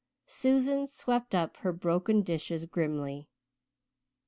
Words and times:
Susan 0.25 0.87
swept 0.87 1.35
up 1.35 1.57
her 1.57 1.71
broken 1.71 2.23
dishes 2.23 2.65
grimly. 2.65 3.27